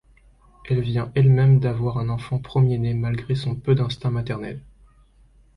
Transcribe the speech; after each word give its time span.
Elle 0.67 0.81
vient 0.81 1.11
elle-même 1.13 1.59
d'avoir 1.59 1.99
un 1.99 2.09
enfant 2.09 2.39
premier-né 2.39 2.95
malgré 2.95 3.35
son 3.35 3.53
peu 3.55 3.75
d'instinct 3.75 4.09
maternel. 4.09 4.59